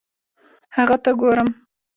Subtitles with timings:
[0.75, 1.49] هغه ته ګورم